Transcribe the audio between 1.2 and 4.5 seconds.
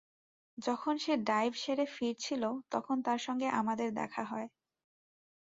Dive সেরে ফিরছিল তখন তার সঙ্গে আমাদের দেখা হয়।